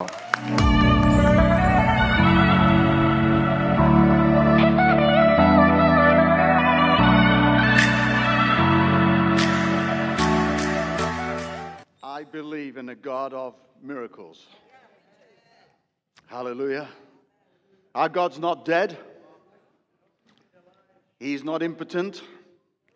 [0.00, 0.06] I
[12.30, 14.46] believe in a God of miracles.
[16.28, 16.88] Hallelujah.
[17.96, 18.96] Our God's not dead.
[21.18, 22.22] He's not impotent.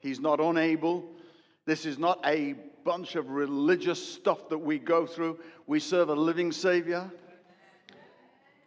[0.01, 1.05] He's not unable.
[1.67, 2.55] This is not a
[2.85, 5.39] bunch of religious stuff that we go through.
[5.67, 7.11] We serve a living Savior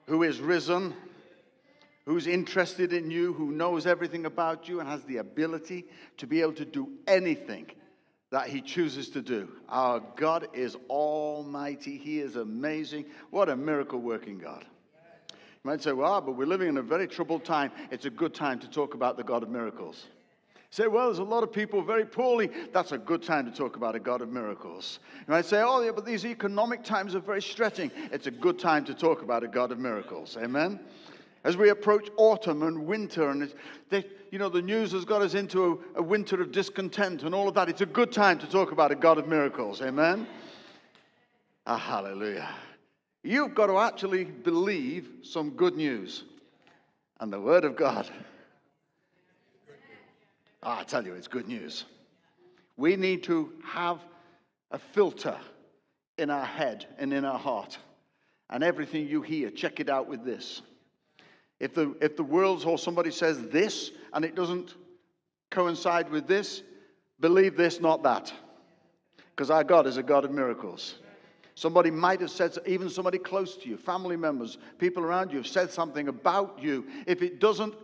[0.07, 0.93] who is risen,
[2.05, 5.85] who's interested in you, who knows everything about you, and has the ability
[6.17, 7.69] to be able to do anything
[8.31, 9.49] that He chooses to do.
[9.69, 13.05] Our God is almighty, He is amazing.
[13.31, 14.65] What a miracle working God.
[15.31, 17.71] You might say, well, ah, but we're living in a very troubled time.
[17.89, 20.05] It's a good time to talk about the God of miracles.
[20.75, 22.49] Say, well, there's a lot of people very poorly.
[22.73, 24.99] That's a good time to talk about a God of miracles.
[25.25, 27.89] You might say, oh, yeah, but these economic times are very stretching.
[28.11, 30.35] It's a good time to talk about a God of miracles.
[30.35, 30.81] Amen?
[31.45, 33.53] As we approach autumn and winter, and
[33.89, 37.33] they, you know, the news has got us into a, a winter of discontent and
[37.33, 39.81] all of that, it's a good time to talk about a God of miracles.
[39.81, 40.27] Amen?
[41.65, 42.49] Ah, hallelujah.
[43.23, 46.25] You've got to actually believe some good news
[47.21, 48.11] and the Word of God.
[50.65, 51.85] Oh, I tell you, it's good news.
[52.75, 53.99] We need to have
[54.71, 55.37] a filter
[56.17, 57.77] in our head and in our heart.
[58.49, 60.63] And everything you hear, check it out with this.
[61.59, 64.73] If the, if the world's or somebody says this and it doesn't
[65.51, 66.63] coincide with this,
[67.19, 68.33] believe this, not that.
[69.35, 70.95] Because our God is a God of miracles.
[71.53, 75.47] Somebody might have said, even somebody close to you, family members, people around you have
[75.47, 76.87] said something about you.
[77.05, 77.75] If it doesn't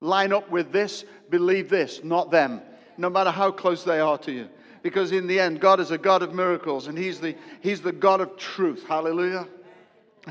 [0.00, 2.60] line up with this, believe this, not them,
[2.96, 4.48] no matter how close they are to you.
[4.82, 7.92] Because in the end, God is a God of miracles and He's the, he's the
[7.92, 8.84] God of truth.
[8.86, 9.46] Hallelujah.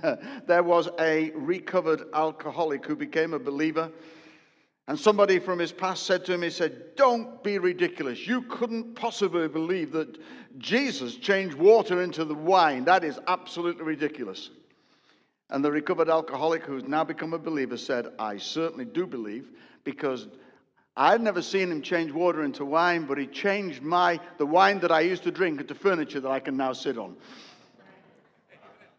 [0.47, 3.91] there was a recovered alcoholic who became a believer.
[4.87, 8.25] And somebody from his past said to him, He said, Don't be ridiculous.
[8.25, 10.17] You couldn't possibly believe that
[10.57, 12.85] Jesus changed water into the wine.
[12.85, 14.49] That is absolutely ridiculous.
[15.49, 19.47] And the recovered alcoholic, who's now become a believer, said, I certainly do believe
[19.83, 20.27] because
[20.97, 24.91] I've never seen him change water into wine, but he changed my the wine that
[24.91, 27.15] I used to drink into furniture that I can now sit on.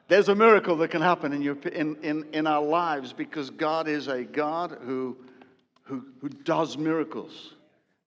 [0.06, 3.88] There's a miracle that can happen in, your, in, in, in our lives because God
[3.88, 5.18] is a God who,
[5.82, 7.54] who, who does miracles.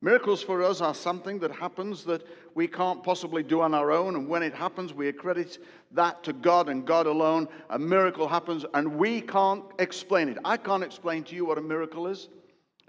[0.02, 2.26] Miracles for us are something that happens that
[2.56, 4.16] we can't possibly do on our own.
[4.16, 5.58] And when it happens, we accredit
[5.92, 7.48] that to God and God alone.
[7.70, 10.38] A miracle happens and we can't explain it.
[10.44, 12.30] I can't explain to you what a miracle is,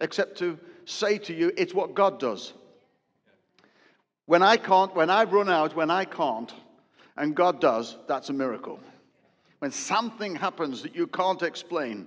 [0.01, 2.53] except to say to you, it's what God does.
[4.27, 6.53] When I can't, when I've run out, when I can't,
[7.17, 8.81] and God does, that's a miracle.
[9.59, 12.07] When something happens that you can't explain,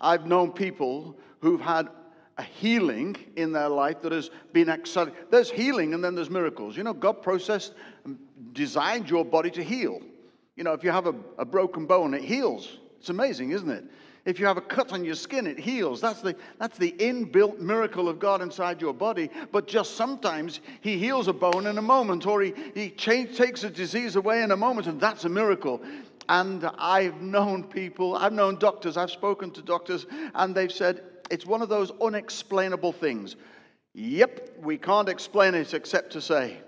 [0.00, 1.88] I've known people who've had
[2.36, 5.14] a healing in their life that has been exciting.
[5.30, 6.76] There's healing and then there's miracles.
[6.76, 7.74] You know, God processed,
[8.52, 10.00] designed your body to heal.
[10.56, 12.78] You know, if you have a, a broken bone, it heals.
[12.98, 13.84] It's amazing, isn't it?
[14.24, 16.00] If you have a cut on your skin, it heals.
[16.00, 19.28] That's the, that's the inbuilt miracle of God inside your body.
[19.52, 23.64] But just sometimes He heals a bone in a moment, or He, he change, takes
[23.64, 25.82] a disease away in a moment, and that's a miracle.
[26.30, 31.46] And I've known people, I've known doctors, I've spoken to doctors, and they've said, it's
[31.46, 33.36] one of those unexplainable things.
[33.94, 36.58] Yep, we can't explain it except to say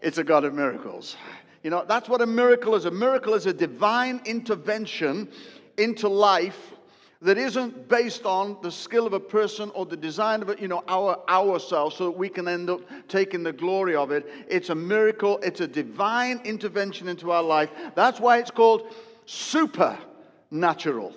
[0.00, 1.16] it's a God of miracles.
[1.62, 2.84] You know, that's what a miracle is.
[2.84, 5.28] A miracle is a divine intervention
[5.76, 6.72] into life
[7.20, 10.68] that isn't based on the skill of a person or the design of it, you
[10.68, 14.24] know, our ourselves, so that we can end up taking the glory of it.
[14.48, 17.70] It's a miracle, it's a divine intervention into our life.
[17.96, 18.94] That's why it's called
[19.26, 21.12] supernatural.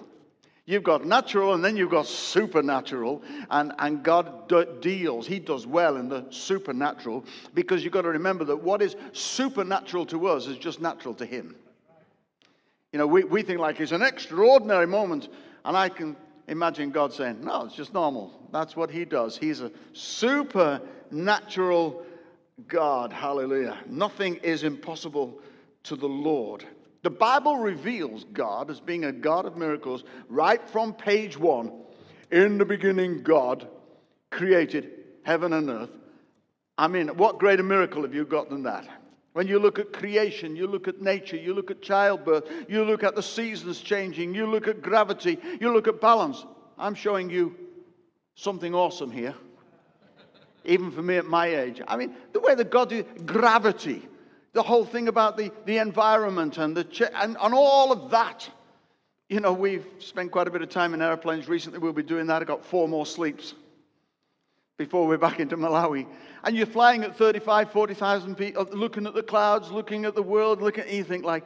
[0.72, 5.28] You've got natural and then you've got supernatural, and, and God d- deals.
[5.28, 10.06] He does well in the supernatural because you've got to remember that what is supernatural
[10.06, 11.58] to us is just natural to Him.
[12.94, 15.28] You know, we, we think like it's an extraordinary moment,
[15.66, 16.16] and I can
[16.48, 18.32] imagine God saying, No, it's just normal.
[18.54, 19.38] That's what He does.
[19.38, 22.06] He's a supernatural
[22.70, 23.12] God.
[23.12, 23.78] Hallelujah.
[23.88, 25.38] Nothing is impossible
[25.84, 26.64] to the Lord.
[27.04, 31.72] The Bible reveals God as being a God of miracles right from page one.
[32.32, 33.68] In the beginning, God
[34.30, 34.92] created
[35.24, 35.90] heaven and earth.
[36.78, 38.88] I mean, what greater miracle have you got than that?
[39.34, 43.04] When you look at creation, you look at nature, you look at childbirth, you look
[43.04, 46.46] at the seasons changing, you look at gravity, you look at balance.
[46.78, 47.56] I'm showing you
[48.36, 49.36] something awesome here,
[50.66, 51.82] even for me at my age.
[51.88, 54.08] I mean, the way that God did gravity.
[54.54, 58.50] The whole thing about the, the environment and, the, and, and all of that.
[59.30, 61.80] You know, we've spent quite a bit of time in airplanes recently.
[61.80, 62.42] We'll be doing that.
[62.42, 63.54] I've got four more sleeps
[64.78, 66.06] before we're back into Malawi.
[66.44, 70.24] And you're flying at 35, 40,000 feet, uh, looking at the clouds, looking at the
[70.24, 71.46] world, looking at you think like,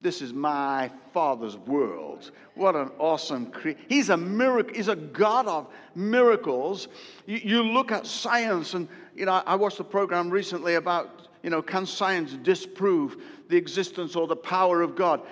[0.00, 2.30] this is my father's world.
[2.54, 3.80] What an awesome creator.
[3.88, 4.74] He's a miracle.
[4.74, 6.88] He's a God of miracles.
[7.26, 11.50] You, you, look at science, and, you know, I watched a program recently about, you
[11.50, 15.22] know, can science disprove the existence or the power of God?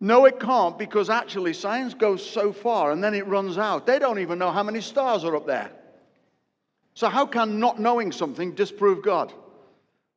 [0.00, 3.86] No, it can't, because actually science goes so far and then it runs out.
[3.86, 5.70] They don't even know how many stars are up there.
[6.94, 9.32] So, how can not knowing something disprove God?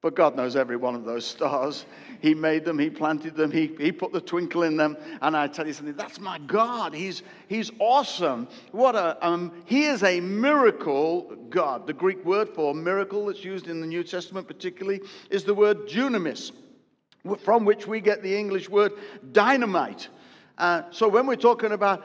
[0.02, 1.86] But God knows every one of those stars.
[2.22, 4.96] He made them, He planted them, He, he put the twinkle in them.
[5.22, 6.94] And I tell you something, that's my God.
[6.94, 8.48] He's, he's awesome.
[8.72, 11.86] What a, um, he is a miracle God.
[11.86, 15.88] The Greek word for miracle that's used in the New Testament, particularly, is the word
[15.88, 16.52] dunamis,
[17.40, 18.94] from which we get the English word
[19.34, 20.08] dynamite.
[20.58, 22.04] Uh, so when we're talking about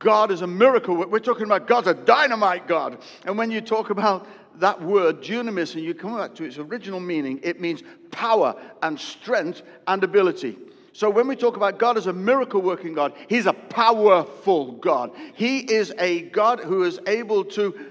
[0.00, 0.96] God is a miracle.
[0.96, 2.98] We're talking about God's a dynamite God.
[3.26, 4.26] And when you talk about
[4.58, 8.98] that word, dunamis, and you come back to its original meaning, it means power and
[8.98, 10.56] strength and ability.
[10.92, 15.12] So when we talk about God as a miracle working God, He's a powerful God.
[15.34, 17.89] He is a God who is able to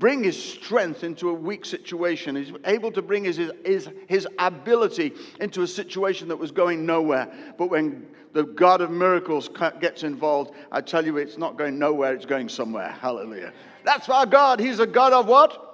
[0.00, 2.34] bring His strength into a weak situation.
[2.34, 7.32] He's able to bring his, his, his ability into a situation that was going nowhere.
[7.56, 9.48] But when the God of miracles
[9.80, 12.88] gets involved, I tell you, it's not going nowhere, it's going somewhere.
[12.88, 13.52] Hallelujah.
[13.84, 14.58] That's our God.
[14.58, 15.66] He's a God of what?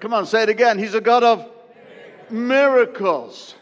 [0.00, 0.78] Come on, say it again.
[0.78, 1.48] He's a God of
[2.30, 3.54] miracles.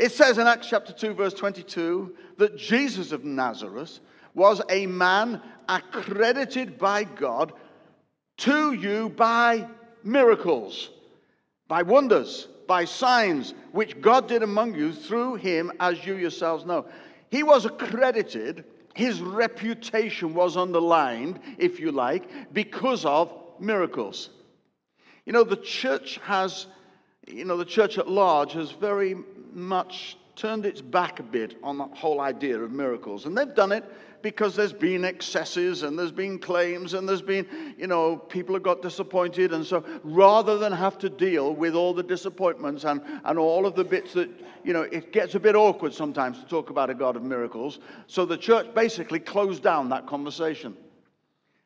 [0.00, 4.00] It says in Acts chapter 2, verse 22, that Jesus of Nazareth
[4.32, 7.52] was a man accredited by God
[8.38, 9.68] to you by
[10.02, 10.88] miracles,
[11.68, 16.86] by wonders, by signs, which God did among you through him, as you yourselves know.
[17.30, 18.64] He was accredited,
[18.94, 24.30] his reputation was underlined, if you like, because of miracles.
[25.26, 26.68] You know, the church has,
[27.26, 29.16] you know, the church at large has very
[29.54, 33.26] much turned its back a bit on the whole idea of miracles.
[33.26, 33.84] And they've done it
[34.22, 38.62] because there's been excesses and there's been claims and there's been, you know, people have
[38.62, 39.52] got disappointed.
[39.52, 43.74] And so rather than have to deal with all the disappointments and, and all of
[43.74, 44.30] the bits that,
[44.64, 47.78] you know, it gets a bit awkward sometimes to talk about a God of miracles.
[48.06, 50.76] So the church basically closed down that conversation.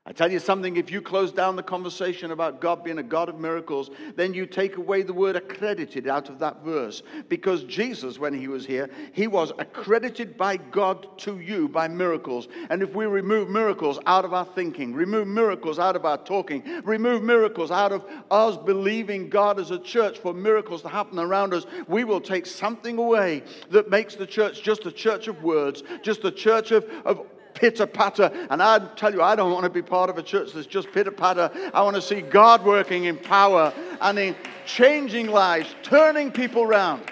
[0.06, 3.30] I tell you something, if you close down the conversation about God being a God
[3.30, 7.02] of miracles, then you take away the word accredited out of that verse.
[7.30, 12.48] Because Jesus, when he was here, he was accredited by God to you by miracles.
[12.68, 16.82] And if we remove miracles out of our thinking, remove miracles out of our talking,
[16.84, 21.54] remove miracles out of us believing God as a church for miracles to happen around
[21.54, 25.82] us, we will take something away that makes the church just a church of words,
[26.02, 27.26] just a church of, of
[27.64, 28.31] pitter patter.
[28.50, 30.93] And I tell you, I don't want to be part of a church that's just
[30.93, 31.50] pitter patter.
[31.72, 33.72] I want to see God working in power
[34.02, 37.05] and in changing lives, turning people around.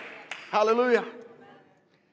[0.50, 1.06] Hallelujah.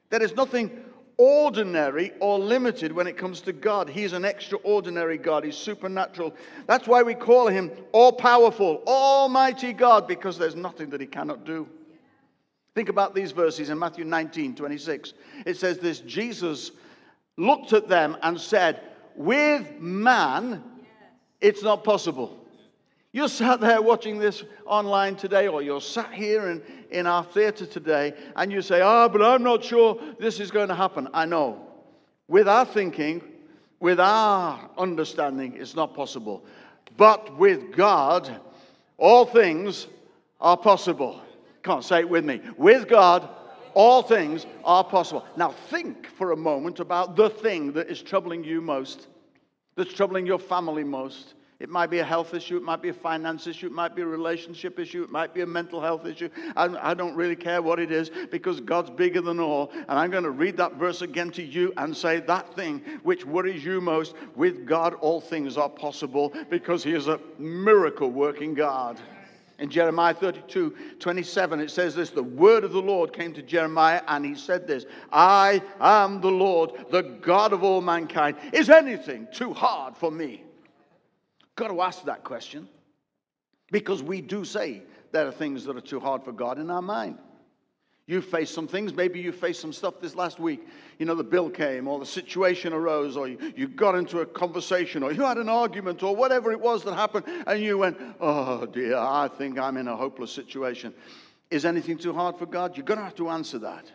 [0.10, 0.72] There is nothing
[1.18, 3.90] ordinary or limited when it comes to God.
[3.90, 5.44] He's an extraordinary God.
[5.44, 6.34] He's supernatural.
[6.66, 11.44] That's why we call him all powerful, almighty God, because there's nothing that he cannot
[11.44, 11.68] do.
[12.74, 15.12] Think about these verses in Matthew 19 26.
[15.46, 16.72] It says this Jesus
[17.40, 18.82] looked at them and said,
[19.16, 20.64] With man,
[21.42, 22.36] it's not possible.
[23.12, 27.66] You're sat there watching this online today, or you're sat here in, in our theater
[27.66, 31.08] today, and you say, Ah, oh, but I'm not sure this is going to happen.
[31.14, 31.66] I know.
[32.28, 33.24] With our thinking,
[33.80, 36.46] with our understanding, it's not possible.
[36.98, 38.30] But with God,
[38.98, 39.88] all things
[40.42, 41.22] are possible.
[41.64, 42.42] Can't say it with me.
[42.58, 43.30] With God,
[43.74, 45.26] all things are possible.
[45.36, 49.08] Now, think for a moment about the thing that is troubling you most,
[49.76, 51.36] that's troubling your family most.
[51.60, 54.02] It might be a health issue, it might be a finance issue, it might be
[54.02, 56.30] a relationship issue, it might be a mental health issue.
[56.56, 59.70] I, I, don't really care what it is because God's bigger than all.
[59.74, 63.26] And I'm going to read that verse again to you and say that thing which
[63.26, 68.54] worries you most, with God all things are possible because He is a miracle working
[68.54, 68.98] God.
[69.60, 74.02] In Jeremiah 32 27, it says this The word of the Lord came to Jeremiah,
[74.08, 78.38] and he said this I am the Lord, the God of all mankind.
[78.54, 80.44] Is anything too hard for me?
[81.56, 82.70] Got to ask that question
[83.70, 86.82] because we do say there are things that are too hard for God in our
[86.82, 87.18] mind.
[88.10, 88.92] You faced some things.
[88.92, 90.68] Maybe you faced some stuff this last week.
[90.98, 94.26] You know, the bill came, or the situation arose, or you, you, got into a
[94.26, 98.00] conversation, or you had an argument, or whatever it was that happened, and you went,
[98.20, 100.92] Oh dear, I think I'm in a hopeless situation.
[101.52, 102.76] Is anything too hard for God?
[102.76, 103.86] You're going to have to answer that.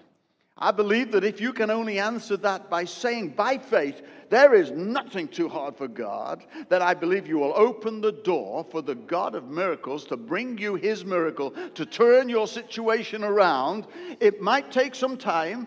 [0.56, 4.70] I believe that if you can only answer that by saying by faith, there is
[4.70, 8.94] nothing too hard for God, that I believe you will open the door for the
[8.94, 13.86] God of miracles to bring you his miracle, to turn your situation around.
[14.20, 15.66] It might take some time,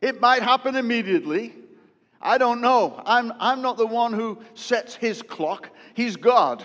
[0.00, 1.54] it might happen immediately.
[2.20, 3.00] I don't know.
[3.06, 6.64] I'm, I'm not the one who sets his clock, he's God.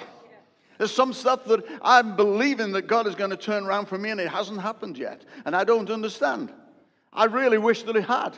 [0.77, 4.09] There's some stuff that I'm believing that God is going to turn around for me,
[4.09, 5.23] and it hasn't happened yet.
[5.45, 6.51] And I don't understand.
[7.13, 8.37] I really wish that it had.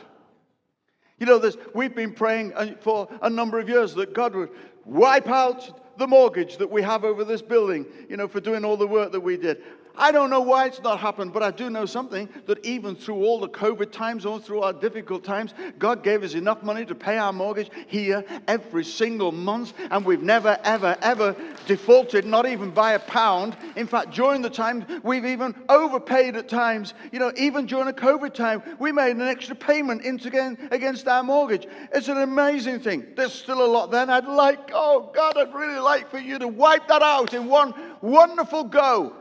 [1.18, 4.50] You know, this, we've been praying uh, for a number of years that God would
[4.84, 8.76] wipe out the mortgage that we have over this building, you know, for doing all
[8.76, 9.62] the work that we did.
[9.98, 13.24] I don't know why it's not happened, but I do know something that even through
[13.24, 16.94] all the COVID times, all through our difficult times, God gave us enough money to
[16.94, 21.34] pay our mortgage here every single month, and we've never, ever, ever
[21.66, 23.56] defaulted, not even by a pound.
[23.76, 26.92] In fact, during the time, we've even overpaid at times.
[27.10, 30.28] You know, even during a COVID time, we made an extra payment into,
[30.70, 31.66] against our mortgage.
[31.92, 33.06] It's an amazing thing.
[33.16, 34.10] There's still a lot then.
[34.10, 37.74] I'd like, oh God, I'd really like for you to wipe that out in one
[38.02, 39.14] wonderful go.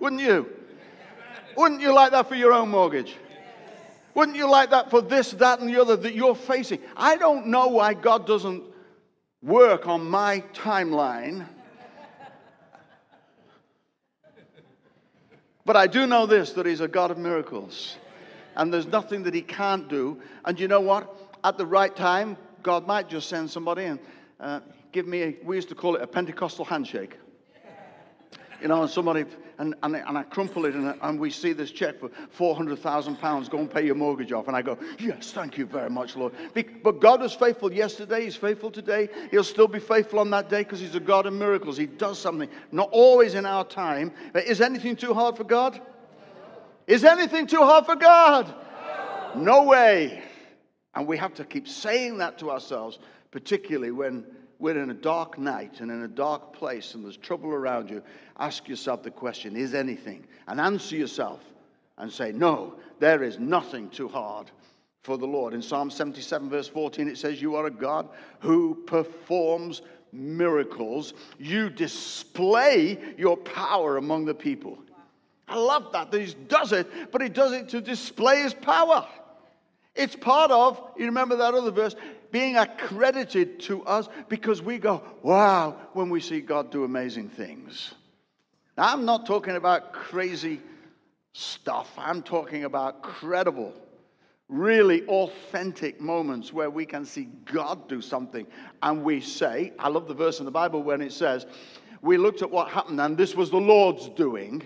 [0.00, 0.48] Wouldn't you?
[1.56, 3.16] Wouldn't you like that for your own mortgage?
[4.14, 6.80] Wouldn't you like that for this, that, and the other that you're facing?
[6.96, 8.62] I don't know why God doesn't
[9.42, 11.46] work on my timeline.
[15.64, 17.96] But I do know this that He's a God of miracles.
[18.56, 20.20] And there's nothing that He can't do.
[20.44, 21.14] And you know what?
[21.44, 24.00] At the right time, God might just send somebody and
[24.40, 24.60] uh,
[24.92, 27.18] give me, a, we used to call it a Pentecostal handshake.
[28.60, 29.24] You know, and somebody
[29.58, 33.50] and, and, and I crumple it and, and we see this check for £400,000.
[33.50, 34.46] Go and pay your mortgage off.
[34.46, 36.32] And I go, Yes, thank you very much, Lord.
[36.54, 38.24] But God was faithful yesterday.
[38.24, 39.08] He's faithful today.
[39.30, 41.76] He'll still be faithful on that day because He's a God of miracles.
[41.76, 44.12] He does something, not always in our time.
[44.34, 45.80] Is anything too hard for God?
[46.86, 48.54] Is anything too hard for God?
[49.36, 50.22] No way.
[50.94, 52.98] And we have to keep saying that to ourselves,
[53.30, 54.24] particularly when
[54.58, 58.02] we're in a dark night and in a dark place and there's trouble around you,
[58.38, 60.26] ask yourself the question is anything?
[60.46, 61.40] And answer yourself
[61.98, 64.50] and say, no, there is nothing too hard
[65.02, 65.54] for the Lord.
[65.54, 68.08] In Psalm 77, verse 14, it says, You are a God
[68.40, 71.14] who performs miracles.
[71.38, 74.78] You display your power among the people.
[75.46, 79.06] I love that, that he does it, but he does it to display his power.
[79.94, 81.96] It's part of, you remember that other verse,
[82.30, 87.94] being accredited to us because we go, wow, when we see God do amazing things.
[88.76, 90.60] Now, I'm not talking about crazy
[91.32, 93.72] stuff, I'm talking about credible,
[94.48, 98.46] really authentic moments where we can see God do something.
[98.82, 101.46] And we say, I love the verse in the Bible when it says,
[102.02, 104.62] we looked at what happened and this was the Lord's doing,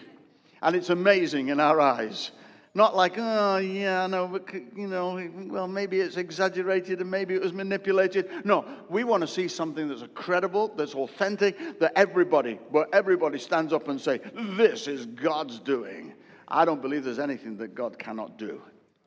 [0.60, 2.30] and it's amazing in our eyes.
[2.74, 7.42] Not like, oh, yeah, no, but, you know, well, maybe it's exaggerated and maybe it
[7.42, 8.30] was manipulated.
[8.46, 13.74] No, we want to see something that's credible, that's authentic, that everybody, where everybody stands
[13.74, 14.20] up and say,
[14.56, 16.14] this is God's doing.
[16.48, 18.62] I don't believe there's anything that God cannot do.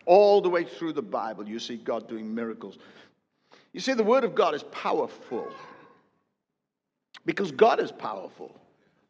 [0.06, 2.78] All the way through the Bible, you see God doing miracles.
[3.74, 5.48] You see, the Word of God is powerful
[7.26, 8.56] because God is powerful.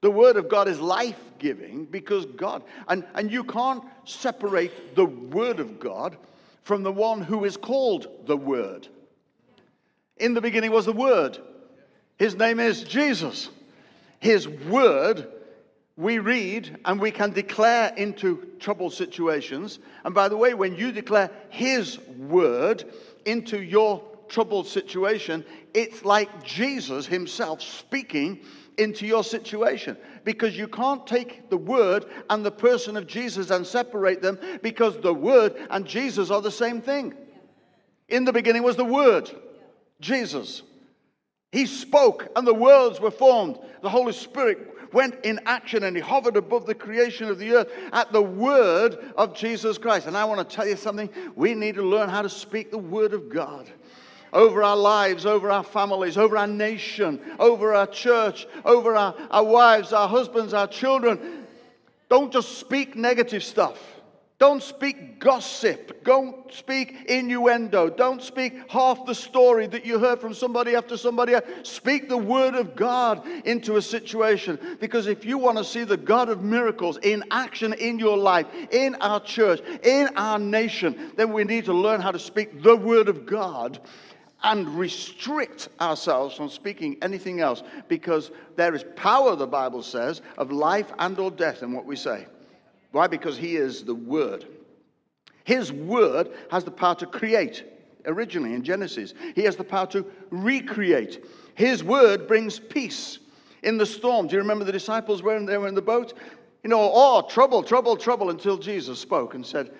[0.05, 5.05] The Word of God is life giving because God, and, and you can't separate the
[5.07, 6.15] Word of God
[6.61, 8.87] from the one who is called the Word.
[10.17, 11.39] In the beginning was the Word.
[12.19, 13.49] His name is Jesus.
[14.19, 15.27] His Word
[15.97, 19.79] we read and we can declare into troubled situations.
[20.03, 22.83] And by the way, when you declare His Word
[23.25, 25.43] into your troubled situation,
[25.73, 28.41] it's like Jesus Himself speaking
[28.77, 33.65] into your situation because you can't take the word and the person of Jesus and
[33.65, 37.13] separate them because the word and Jesus are the same thing.
[38.09, 39.31] In the beginning was the word,
[39.99, 40.61] Jesus.
[41.51, 43.57] He spoke and the worlds were formed.
[43.81, 47.71] The Holy Spirit went in action and he hovered above the creation of the earth
[47.91, 50.07] at the word of Jesus Christ.
[50.07, 51.09] And I want to tell you something.
[51.35, 53.69] We need to learn how to speak the word of God
[54.35, 59.43] over our lives, over our families, over our nation, over our church, over our, our
[59.43, 61.47] wives, our husbands, our children.
[62.09, 63.79] Don't just speak negative stuff.
[64.37, 66.03] Don't speak gossip.
[66.03, 67.89] Don't speak innuendo.
[67.89, 71.35] Don't speak half the story that you heard from somebody after somebody.
[71.63, 74.77] Speak the word of God into a situation.
[74.81, 78.47] Because if you want to see the God of miracles in action in your life,
[78.71, 82.75] in our church, in our nation, then we need to learn how to speak the
[82.75, 83.79] word of God
[84.45, 90.51] and restrict ourselves from speaking anything else because there is power the bible says of
[90.51, 92.25] life and or death in what we say
[92.95, 93.07] why?
[93.07, 94.45] Because He is the Word.
[95.43, 97.65] His Word has the power to create
[98.05, 101.25] originally in Genesis, He has the power to recreate.
[101.55, 103.19] His Word brings peace
[103.63, 104.27] in the storm.
[104.27, 106.13] Do you remember the disciples when they were in the boat?
[106.63, 109.71] You know, oh, trouble, trouble, trouble, until Jesus spoke and said,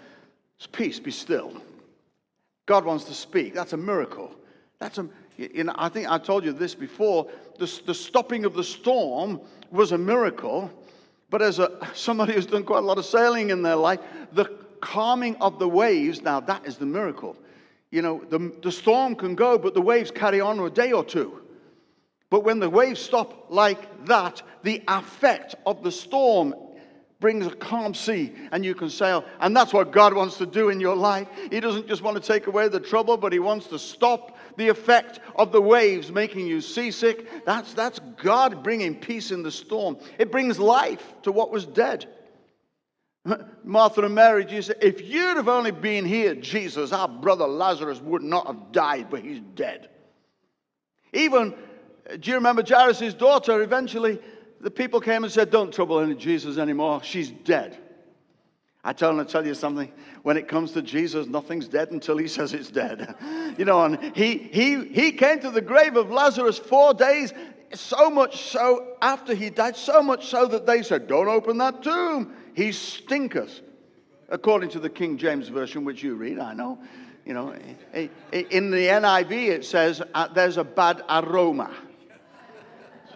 [0.74, 1.54] Peace, be still.
[2.66, 3.54] God wants to speak.
[3.54, 4.36] That's a miracle.
[4.80, 7.28] That's a, you know, I think I told you this before.
[7.58, 9.42] The, the stopping of the storm
[9.72, 10.72] was a miracle.
[11.30, 14.00] But as a, somebody who's done quite a lot of sailing in their life,
[14.34, 14.46] the
[14.82, 17.36] calming of the waves, now that is the miracle.
[17.92, 21.04] You know, the, the storm can go, but the waves carry on a day or
[21.04, 21.42] two.
[22.30, 26.54] But when the waves stop like that, the effect of the storm
[27.20, 29.24] brings a calm sea and you can sail.
[29.40, 31.28] And that's what God wants to do in your life.
[31.50, 34.70] He doesn't just want to take away the trouble, but He wants to stop the
[34.70, 37.46] effect of the waves making you seasick.
[37.46, 39.98] That's, that's God bringing peace in the storm.
[40.18, 42.08] It brings life to what was dead.
[43.64, 48.22] Martha and Mary, Jesus, if you'd have only been here, Jesus, our brother Lazarus would
[48.22, 49.90] not have died, but he's dead.
[51.14, 51.54] Even,
[52.10, 53.62] uh, do you remember Jairus' daughter?
[53.62, 54.20] Eventually,
[54.62, 57.02] the people came and said, Don't trouble any Jesus anymore.
[57.04, 57.80] She's dead.
[58.88, 59.92] I tell to tell you something.
[60.22, 63.16] When it comes to Jesus, nothing's dead until he says it's dead.
[63.58, 67.34] you know, and he, he, he came to the grave of Lazarus four days,
[67.74, 71.82] so much so after he died, so much so that they said, Don't open that
[71.82, 72.36] tomb.
[72.54, 73.62] He stinketh.
[74.30, 76.80] According to the King James Version, which you read, I know.
[77.26, 77.56] You know,
[78.32, 81.72] in the NIV it says uh, there's a bad aroma.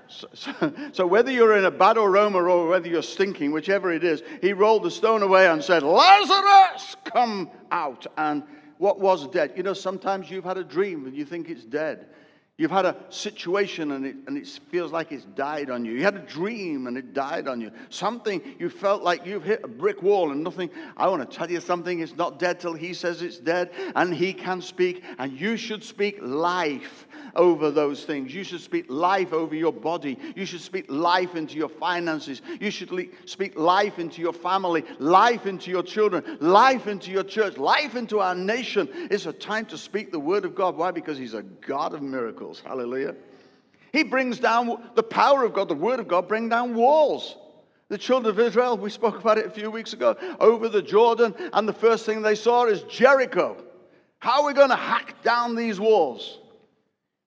[0.10, 4.04] So, so, so, whether you're in a bad aroma or whether you're stinking, whichever it
[4.04, 8.08] is, he rolled the stone away and said, Lazarus, come out.
[8.18, 8.44] And
[8.80, 9.54] what was dead?
[9.56, 12.08] You know, sometimes you've had a dream and you think it's dead.
[12.60, 15.94] You've had a situation and it, and it feels like it's died on you.
[15.94, 17.72] You had a dream and it died on you.
[17.88, 20.70] Something you felt like you've hit a brick wall and nothing.
[20.98, 22.01] I want to tell you something.
[22.01, 25.06] It's not dead till he says it's dead and he can speak.
[25.20, 27.07] And you should speak life
[27.38, 28.36] over those things.
[28.36, 30.20] You should speak life over your body.
[30.36, 32.42] You should speak life into your finances.
[32.60, 37.24] You should le- speak life into your family, life into your children, life into your
[37.24, 38.90] church, life into our nation.
[39.10, 40.75] It's a time to speak the word of God.
[40.75, 40.92] Why?
[40.92, 43.16] Because he's a God of miracles Hallelujah.
[43.92, 47.38] He brings down the power of God, the word of God, bring down walls.
[47.90, 51.33] The children of Israel, we spoke about it a few weeks ago, over the Jordan,
[51.53, 53.64] and the first thing they saw is Jericho.
[54.20, 56.40] How are we going to hack down these walls?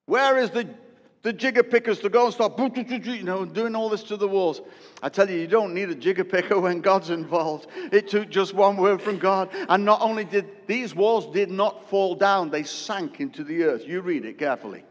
[0.06, 0.68] Where is the,
[1.22, 4.60] the jigger pickers to go and start you know, doing all this to the walls?
[5.02, 7.66] I tell you, you don't need a jigger picker when God's involved.
[7.90, 9.48] It took just one word from God.
[9.68, 13.82] And not only did these walls did not fall down, they sank into the earth.
[13.84, 14.84] You read it carefully.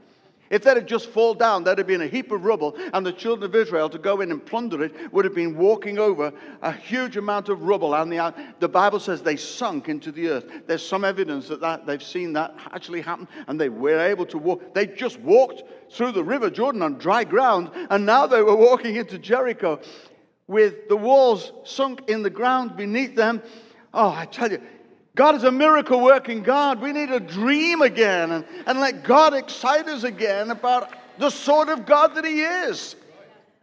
[0.51, 3.13] If that had just fallen down, there'd have been a heap of rubble, and the
[3.13, 6.71] children of Israel to go in and plunder it would have been walking over a
[6.73, 7.95] huge amount of rubble.
[7.95, 10.45] And the, uh, the Bible says they sunk into the earth.
[10.67, 14.37] There's some evidence that, that they've seen that actually happen, and they were able to
[14.37, 14.73] walk.
[14.73, 18.97] They just walked through the river Jordan on dry ground, and now they were walking
[18.97, 19.79] into Jericho
[20.47, 23.41] with the walls sunk in the ground beneath them.
[23.93, 24.61] Oh, I tell you,
[25.15, 26.79] God is a miracle working God.
[26.79, 31.69] We need to dream again and, and let God excite us again about the sort
[31.69, 32.95] of God that He is.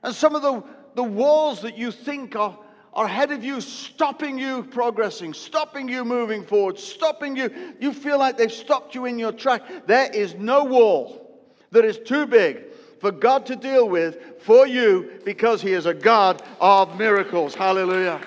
[0.02, 0.62] And some of the,
[0.94, 2.56] the walls that you think are,
[2.92, 7.74] are ahead of you, stopping you progressing, stopping you moving forward, stopping you.
[7.80, 9.62] You feel like they've stopped you in your track.
[9.86, 12.64] There is no wall that is too big
[13.00, 17.54] for God to deal with for you because He is a God of miracles.
[17.54, 18.20] Hallelujah.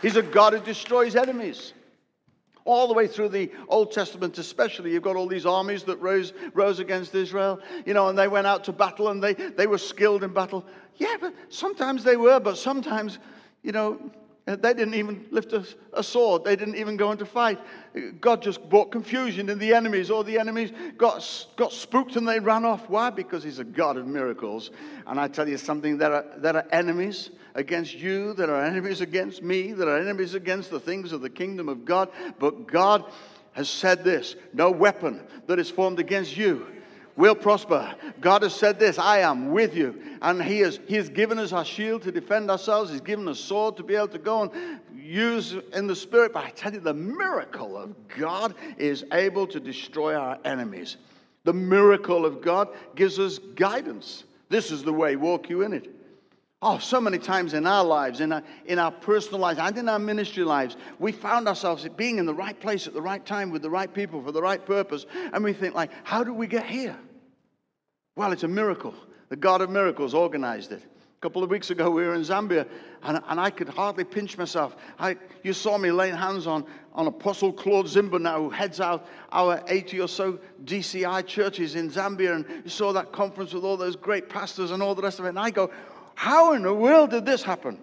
[0.00, 1.72] He's a God who destroys enemies
[2.66, 4.92] all the way through the Old Testament, especially.
[4.92, 8.46] You've got all these armies that rose, rose against Israel, you know, and they went
[8.46, 10.66] out to battle and they, they were skilled in battle.
[10.96, 13.18] Yeah, but sometimes they were, but sometimes,
[13.62, 13.98] you know,
[14.46, 16.44] they didn't even lift a, a, sword.
[16.44, 17.58] They didn't even go into fight.
[18.20, 22.38] God just brought confusion in the enemies, or the enemies got, got spooked and they
[22.38, 22.88] ran off.
[22.88, 23.10] Why?
[23.10, 24.70] Because He's a God of miracles.
[25.08, 29.00] And I tell you something, there are, there are enemies against you, that are enemies
[29.00, 32.10] against me, that are enemies against the things of the kingdom of God.
[32.38, 33.04] But God
[33.52, 36.66] has said this no weapon that is formed against you
[37.16, 37.94] will prosper.
[38.20, 40.00] God has said this I am with you.
[40.22, 42.90] And He has, he has given us our shield to defend ourselves.
[42.90, 46.32] He's given us sword to be able to go and use in the Spirit.
[46.34, 50.98] But I tell you, the miracle of God is able to destroy our enemies.
[51.44, 54.24] The miracle of God gives us guidance.
[54.48, 55.95] This is the way, walk you in it.
[56.62, 59.88] Oh, so many times in our lives, in our, in our personal lives, and in
[59.90, 63.50] our ministry lives, we found ourselves being in the right place at the right time
[63.50, 65.04] with the right people for the right purpose.
[65.34, 66.96] And we think, like, how do we get here?
[68.16, 68.94] Well, it's a miracle.
[69.28, 70.82] The God of miracles organized it.
[70.82, 72.66] A couple of weeks ago, we were in Zambia,
[73.02, 74.76] and, and I could hardly pinch myself.
[74.98, 76.64] I, you saw me laying hands on,
[76.94, 81.90] on Apostle Claude Zimba now, who heads out our 80 or so DCI churches in
[81.90, 82.36] Zambia.
[82.36, 85.26] And you saw that conference with all those great pastors and all the rest of
[85.26, 85.30] it.
[85.30, 85.70] And I go,
[86.16, 87.78] How in the world did this happen?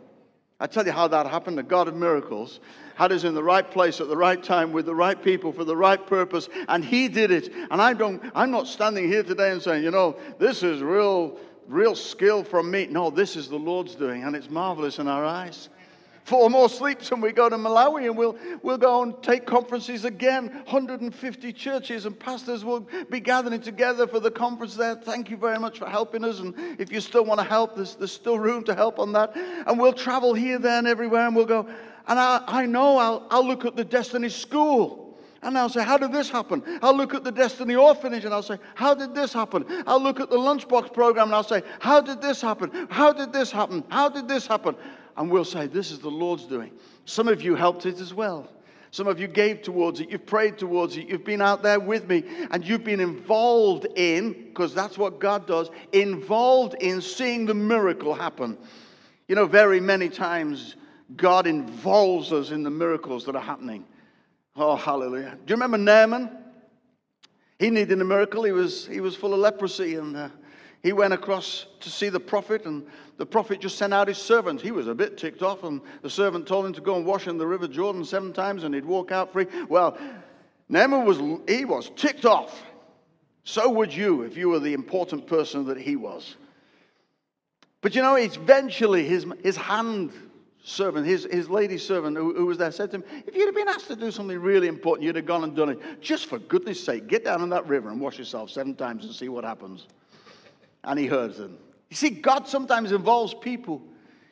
[0.60, 1.58] I tell you how that happened.
[1.58, 2.60] The God of miracles
[2.96, 5.64] had us in the right place at the right time with the right people for
[5.64, 7.54] the right purpose, and He did it.
[7.70, 11.38] And I don't, I'm not standing here today and saying, you know, this is real
[11.68, 12.88] real skill from me.
[12.88, 15.70] No, this is the Lord's doing, and it's marvelous in our eyes.
[16.26, 20.06] Four more sleeps, and we go to Malawi, and we'll, we'll go and take conferences
[20.06, 20.48] again.
[20.48, 24.96] 150 churches and pastors will be gathering together for the conference there.
[24.96, 26.40] Thank you very much for helping us.
[26.40, 29.36] And if you still want to help, there's, there's still room to help on that.
[29.36, 31.68] And we'll travel here, there, and everywhere, and we'll go.
[32.08, 35.98] And I, I know I'll, I'll look at the Destiny School and I'll say, How
[35.98, 36.64] did this happen?
[36.82, 39.66] I'll look at the Destiny Orphanage and I'll say, How did this happen?
[39.86, 42.88] I'll look at the Lunchbox program and I'll say, How did this happen?
[42.90, 43.84] How did this happen?
[43.90, 44.76] How did this happen?
[45.18, 46.72] And we'll say, This is the Lord's doing.
[47.06, 48.50] Some of you helped it as well.
[48.94, 52.08] Some of you gave towards it, you've prayed towards it, you've been out there with
[52.08, 57.56] me, and you've been involved in, because that's what God does, involved in seeing the
[57.56, 58.56] miracle happen.
[59.28, 60.76] You know, very many times
[61.16, 63.84] God involves us in the miracles that are happening.
[64.56, 65.40] Oh, hallelujah.
[65.44, 66.30] Do you remember Naaman?
[67.58, 68.44] He needed a miracle.
[68.44, 70.30] He was, he was full of leprosy, and uh,
[70.84, 72.86] he went across to see the prophet, and
[73.18, 74.60] the prophet just sent out his servant.
[74.60, 77.28] He was a bit ticked off, and the servant told him to go and wash
[77.28, 79.48] in the river Jordan seven times, and he'd walk out free.
[79.70, 79.98] Well,
[80.68, 82.64] Naaman was, he was ticked off.
[83.46, 86.36] So would you if you were the important person that he was.
[87.82, 90.12] But you know, eventually his, his hand
[90.64, 93.56] servant, his, his lady servant who, who, was there, said to him, If you'd have
[93.56, 96.02] been asked to do something really important, you'd have gone and done it.
[96.02, 99.14] Just for goodness sake, get down in that river and wash yourself seven times and
[99.14, 99.88] see what happens.
[100.84, 101.58] And he heard them.
[101.90, 103.82] You see, God sometimes involves people.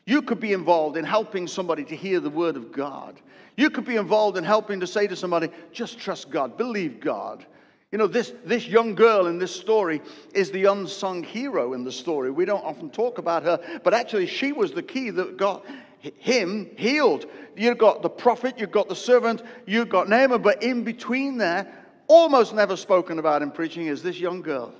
[0.06, 3.22] You could be involved in helping somebody to hear the word of God.
[3.56, 7.46] You could be involved in helping to say to somebody, just trust God, believe God.
[7.92, 10.02] You know, this, this young girl in this story
[10.34, 12.32] is the unsung hero in the story.
[12.32, 15.66] We don't often talk about her, but actually, she was the key that got
[16.00, 17.26] him healed.
[17.56, 21.72] You've got the prophet, you've got the servant, you've got Naaman, but in between there,
[22.08, 24.74] almost never spoken about in preaching, is this young girl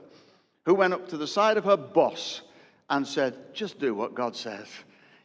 [0.66, 2.42] who went up to the side of her boss
[2.90, 4.68] and said, Just do what God says.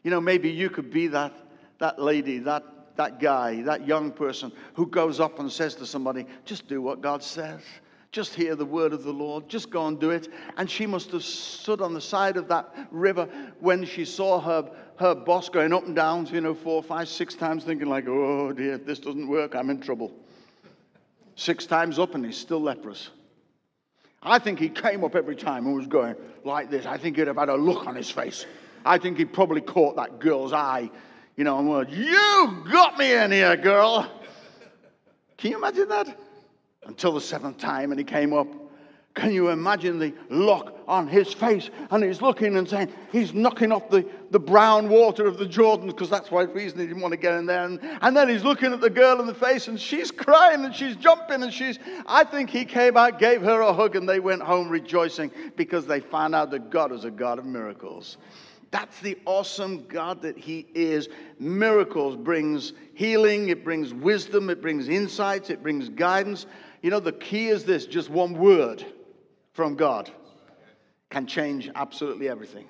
[0.03, 1.33] You know, maybe you could be that,
[1.79, 2.64] that lady, that,
[2.96, 7.01] that guy, that young person who goes up and says to somebody, Just do what
[7.01, 7.61] God says.
[8.12, 9.46] Just hear the word of the Lord.
[9.49, 10.29] Just go and do it.
[10.57, 13.29] And she must have stood on the side of that river
[13.61, 17.35] when she saw her, her boss going up and down, you know, four, five, six
[17.35, 20.12] times, thinking, like, oh dear, if this doesn't work, I'm in trouble.
[21.35, 23.11] Six times up, and he's still leprous.
[24.26, 26.84] I think he came up every time and was going like this.
[26.84, 28.44] I think he'd have had a look on his face.
[28.84, 30.90] I think he probably caught that girl's eye,
[31.36, 34.10] you know, and went, You got me in here, girl.
[35.38, 36.16] Can you imagine that?
[36.86, 38.46] until the seventh time and he came up.
[39.16, 41.70] Can you imagine the look on his face?
[41.90, 45.87] And he's looking and saying, he's knocking off the, the brown water of the Jordan
[45.87, 47.64] because that's why reason he didn't want to get in there.
[47.64, 50.74] And, and then he's looking at the girl in the face and she's crying and
[50.74, 54.20] she's jumping and she's, I think he came out, gave her a hug, and they
[54.20, 58.18] went home rejoicing because they found out that God is a God of miracles.
[58.70, 61.09] That's the awesome God that He is.
[61.38, 66.44] Miracles brings healing, it brings wisdom, it brings insights, it brings guidance.
[66.83, 68.85] You know, the key is this just one word
[69.56, 70.10] from God
[71.08, 72.68] can change absolutely everything.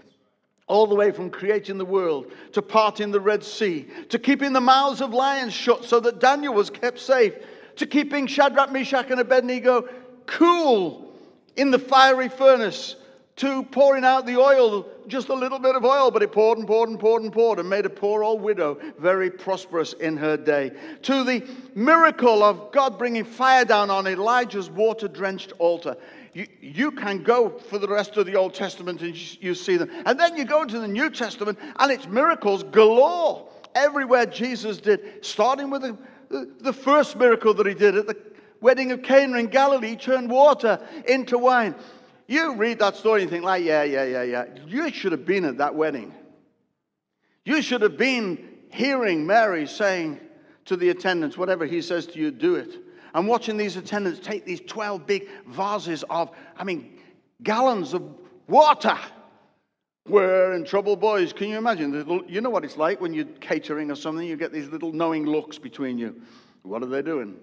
[0.69, 4.61] All the way from creating the world to parting the Red Sea, to keeping the
[4.61, 7.35] mouths of lions shut so that Daniel was kept safe,
[7.75, 9.89] to keeping Shadrach, Meshach, and Abednego
[10.27, 11.13] cool
[11.57, 12.95] in the fiery furnace,
[13.37, 16.67] to pouring out the oil, just a little bit of oil, but it poured and
[16.67, 20.39] poured and poured and poured and made a poor old widow very prosperous in her
[20.39, 20.73] day.
[21.03, 25.97] To the miracle of God bringing fire down on Elijah's water drenched altar.
[26.37, 29.91] You, you can go for the rest of the Old Testament and you see them.
[30.05, 35.25] And then you go into the New Testament and it's miracles galore everywhere Jesus did,
[35.25, 35.97] starting with the,
[36.29, 38.19] the, the first miracle that he did at the
[38.61, 41.75] wedding of Cana in Galilee, he turned water into wine.
[42.27, 44.45] You read that story and think, like, yeah, yeah, yeah, yeah.
[44.67, 46.13] You should have been at that wedding.
[47.47, 50.21] You should have been hearing Mary saying
[50.67, 52.77] to the attendants, whatever he says to you, do it.
[53.17, 56.99] And watching these attendants take these 12 big vases of, I mean,
[57.43, 58.03] gallons of
[58.47, 58.97] water.
[60.07, 61.33] We're in trouble, boys.
[61.33, 62.25] Can you imagine?
[62.29, 65.25] You know what it's like when you're catering or something, you get these little knowing
[65.25, 66.21] looks between you.
[66.63, 67.37] What are they doing?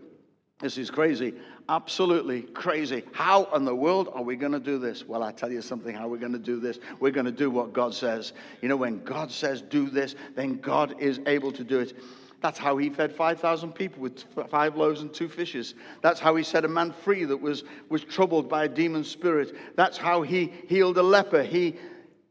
[0.59, 1.33] This is crazy.
[1.67, 3.03] Absolutely crazy.
[3.11, 5.07] How in the world are we going to do this?
[5.07, 6.77] Well, I tell you something how we're going to do this.
[6.99, 8.33] We're going to do what God says.
[8.61, 11.97] You know, when God says do this, then God is able to do it.
[12.43, 15.75] That's how he fed 5,000 people with five loaves and two fishes.
[16.01, 19.55] That's how he set a man free that was, was troubled by a demon spirit.
[19.77, 21.41] That's how he healed a leper.
[21.43, 21.77] He,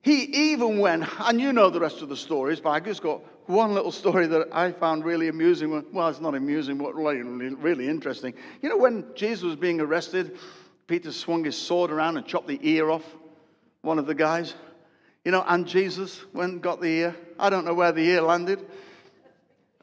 [0.03, 3.23] he even went, and you know the rest of the stories, but I just got
[3.49, 5.83] one little story that I found really amusing.
[5.95, 8.35] Well, it's not amusing, but really, really interesting.
[8.61, 10.37] You know, when Jesus was being arrested,
[10.89, 13.17] Peter swung his sword around and chopped the ear off
[13.81, 14.55] one of the guys.
[15.25, 17.17] You know, and Jesus went and got the ear.
[17.39, 18.63] I don't know where the ear landed.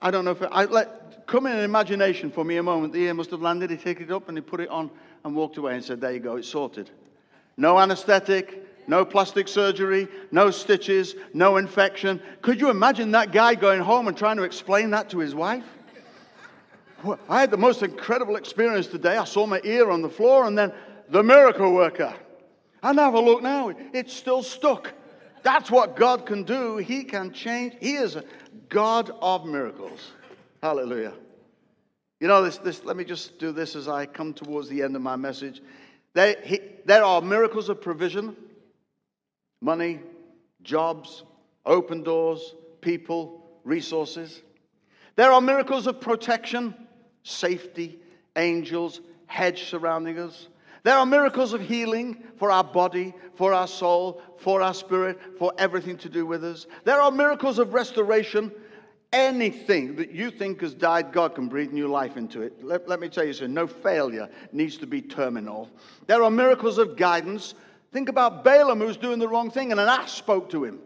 [0.02, 2.94] I don't know if it, I let come in an imagination for me a moment.
[2.94, 3.70] The ear must have landed.
[3.70, 4.90] He took it up and he put it on
[5.24, 6.90] and walked away and said, "There you go, it's sorted.
[7.58, 13.82] No anesthetic, no plastic surgery, no stitches, no infection." Could you imagine that guy going
[13.82, 15.66] home and trying to explain that to his wife?
[17.30, 19.18] I had the most incredible experience today.
[19.18, 20.74] I saw my ear on the floor and then
[21.10, 22.14] the miracle worker.
[22.82, 24.94] And have a look now, it's still stuck.
[25.44, 26.78] That's what God can do.
[26.78, 27.76] He can change.
[27.80, 28.24] He is a
[28.70, 30.12] God of miracles.
[30.62, 31.14] Hallelujah.
[32.20, 34.96] You know, this, this, let me just do this as I come towards the end
[34.96, 35.62] of my message.
[36.14, 38.36] There, he, there are miracles of provision
[39.62, 40.00] money,
[40.62, 41.24] jobs,
[41.66, 44.42] open doors, people, resources.
[45.16, 46.74] There are miracles of protection,
[47.24, 48.00] safety,
[48.38, 50.48] angels, hedge surrounding us.
[50.84, 55.54] There are miracles of healing for our body, for our soul, for our spirit, for
[55.58, 56.68] everything to do with us.
[56.86, 58.52] There are miracles of restoration.
[59.12, 62.64] Anything that you think has died, God can breathe new life into it.
[62.64, 65.70] Let, let me tell you something no failure needs to be terminal.
[66.08, 67.56] There are miracles of guidance.
[67.92, 70.80] Think about Balaam who's doing the wrong thing and an ass spoke to him.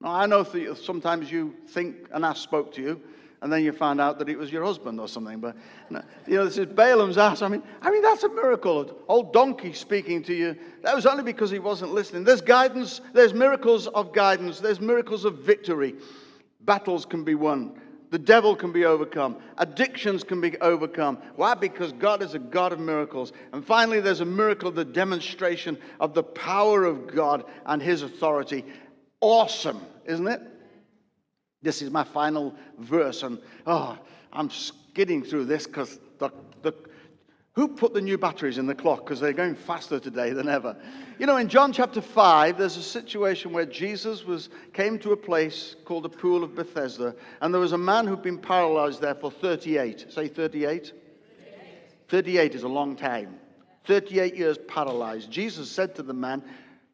[0.00, 0.44] Now, I know
[0.74, 3.00] sometimes you think an ass spoke to you
[3.44, 5.38] and then you find out that it was your husband or something.
[5.38, 5.54] But
[6.26, 7.42] you know, this is Balaam's ass.
[7.42, 8.96] I mean, I mean that's a miracle.
[9.06, 10.56] Old donkey speaking to you.
[10.82, 12.24] That was only because he wasn't listening.
[12.24, 13.02] There's guidance.
[13.12, 14.60] There's miracles of guidance.
[14.60, 15.94] There's miracles of victory.
[16.62, 17.78] Battles can be won.
[18.10, 19.36] The devil can be overcome.
[19.58, 21.18] Addictions can be overcome.
[21.36, 21.52] Why?
[21.52, 23.34] Because God is a God of miracles.
[23.52, 28.64] And finally, there's a miracle, the demonstration of the power of God and his authority.
[29.20, 30.40] Awesome, isn't it?
[31.64, 33.98] This is my final verse, and oh,
[34.34, 36.74] I'm skidding through this because the, the,
[37.54, 39.04] who put the new batteries in the clock?
[39.04, 40.76] Because they're going faster today than ever.
[41.18, 45.16] You know, in John chapter 5, there's a situation where Jesus was, came to a
[45.16, 49.14] place called the Pool of Bethesda, and there was a man who'd been paralyzed there
[49.14, 50.12] for 38.
[50.12, 50.92] Say 38?
[52.08, 53.38] 38 is a long time.
[53.86, 55.30] 38 years paralyzed.
[55.30, 56.42] Jesus said to the man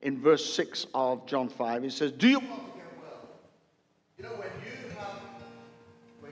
[0.03, 2.41] in verse 6 of John 5, He says, Do you
[4.21, 4.60] you know, when you have, when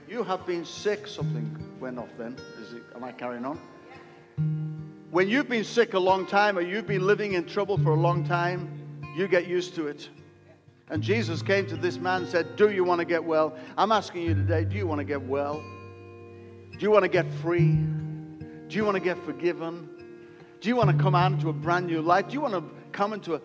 [0.09, 2.37] you have been sick, something went off then.
[2.63, 3.61] Is it, am I carrying on?
[5.11, 8.01] When you've been sick a long time or you've been living in trouble for a
[8.01, 10.09] long time, you get used to it.
[10.91, 13.55] And Jesus came to this man and said, Do you want to get well?
[13.77, 15.63] I'm asking you today, do you want to get well?
[16.73, 17.73] Do you want to get free?
[18.69, 19.89] Do you want to get forgiven?
[20.61, 22.29] Do you want to come out into a brand new life?
[22.29, 23.41] Do you want to come into a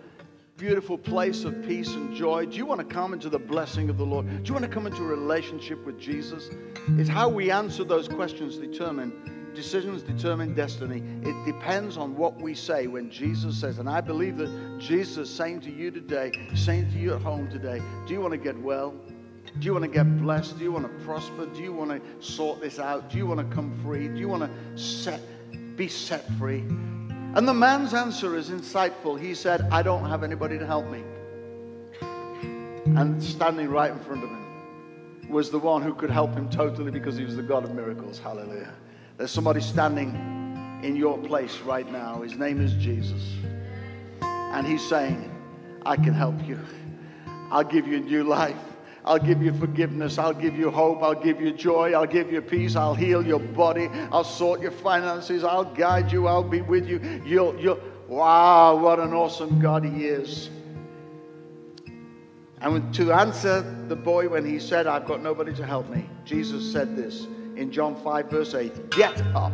[0.57, 2.45] beautiful place of peace and joy?
[2.45, 4.27] Do you want to come into the blessing of the Lord?
[4.27, 6.49] Do you want to come into a relationship with Jesus?
[6.89, 11.03] It's how we answer those questions determine decisions determine destiny.
[11.21, 13.79] It depends on what we say when Jesus says.
[13.79, 17.49] And I believe that Jesus is saying to you today, saying to you at home
[17.49, 18.95] today, do you want to get well?
[19.59, 20.57] Do you want to get blessed?
[20.57, 21.45] Do you want to prosper?
[21.45, 23.09] Do you want to sort this out?
[23.09, 24.07] Do you want to come free?
[24.07, 25.21] Do you want to set
[25.75, 26.63] be set free?
[27.35, 29.19] And the man's answer is insightful.
[29.19, 31.03] He said, I don't have anybody to help me.
[32.85, 36.91] And standing right in front of him was the one who could help him totally
[36.91, 38.19] because he was the God of miracles.
[38.19, 38.73] Hallelujah.
[39.17, 40.13] There's somebody standing
[40.83, 42.21] in your place right now.
[42.21, 43.35] His name is Jesus.
[44.21, 45.31] And he's saying,
[45.87, 46.59] I can help you.
[47.49, 48.55] I'll give you a new life.
[49.05, 50.17] I'll give you forgiveness.
[50.17, 51.03] I'll give you hope.
[51.03, 51.93] I'll give you joy.
[51.93, 52.75] I'll give you peace.
[52.75, 53.89] I'll heal your body.
[54.11, 55.43] I'll sort your finances.
[55.43, 56.27] I'll guide you.
[56.27, 57.21] I'll be with you.
[57.25, 60.49] You'll, you'll, wow, what an awesome God He is.
[62.63, 66.71] And to answer the boy when he said, I've got nobody to help me, Jesus
[66.71, 69.51] said this in John 5, verse 8 Get up,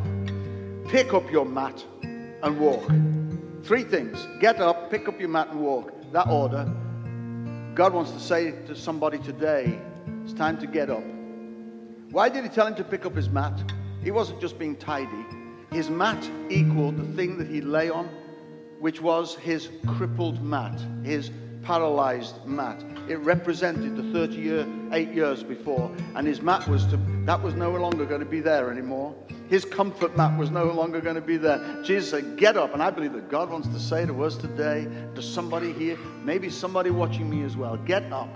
[0.88, 2.88] pick up your mat, and walk.
[3.63, 5.91] Three things get up, pick up your mat, and walk.
[6.12, 6.71] That order.
[7.75, 9.79] God wants to say to somebody today,
[10.23, 11.03] it's time to get up.
[12.12, 13.58] Why did he tell him to pick up his mat?
[14.03, 15.25] He wasn't just being tidy.
[15.71, 18.10] His mat equaled the thing that he lay on,
[18.79, 21.29] which was his crippled mat, his
[21.63, 22.83] paralyzed mat.
[23.07, 27.55] It represented the 30 year, eight years before, and his mat was to, that was
[27.55, 29.15] no longer going to be there anymore.
[29.49, 31.81] His comfort mat was no longer going to be there.
[31.83, 32.73] Jesus said, Get up.
[32.73, 36.49] And I believe that God wants to say to us today, to somebody here, maybe
[36.49, 38.29] somebody watching me as well, get up.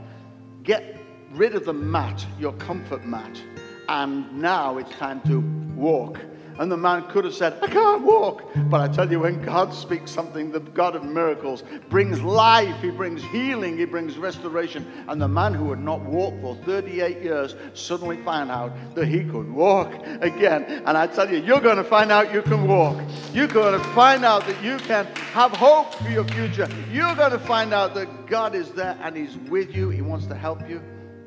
[0.63, 0.97] Get
[1.31, 3.41] rid of the mat, your comfort mat.
[3.89, 5.39] And now it's time to
[5.75, 6.19] walk
[6.59, 8.43] and the man could have said, I can't walk.
[8.55, 12.91] But I tell you, when God speaks something, the God of miracles brings life, He
[12.91, 14.85] brings healing, He brings restoration.
[15.07, 19.23] And the man who had not walked for 38 years suddenly found out that he
[19.23, 20.63] could walk again.
[20.85, 23.01] And I tell you, you're going to find out you can walk.
[23.33, 26.67] You're going to find out that you can have hope for your future.
[26.91, 29.89] You're going to find out that God is there and He's with you.
[29.89, 30.81] He wants to help you.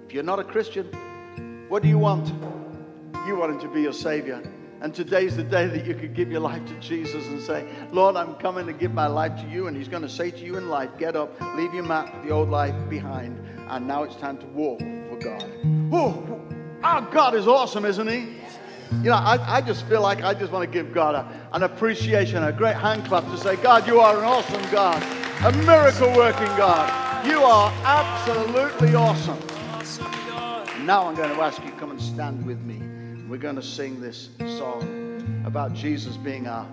[0.07, 0.87] If you're not a Christian,
[1.69, 2.29] what do you want?
[3.27, 4.41] You want Him to be your Savior.
[4.83, 8.15] And today's the day that you could give your life to Jesus and say, Lord,
[8.15, 9.69] I'm coming to give my life to you.
[9.69, 12.31] And He's going to say to you in life, get up, leave your map, the
[12.31, 13.39] old life behind.
[13.69, 15.51] And now it's time to walk for God.
[15.93, 16.41] Oh,
[16.83, 18.37] our God is awesome, isn't He?
[19.03, 21.62] You know, I, I just feel like I just want to give God a, an
[21.62, 25.03] appreciation, a great hand clap to say, God, you are an awesome God,
[25.45, 27.27] a miracle working God.
[27.27, 29.39] You are absolutely awesome.
[30.87, 32.81] Now I'm going to ask you, come and stand with me.
[33.29, 36.65] We're going to sing this song about Jesus being our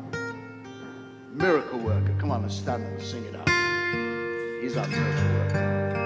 [1.32, 2.14] miracle worker.
[2.20, 4.62] Come on, let's stand and sing it out.
[4.62, 6.03] He's our miracle worker.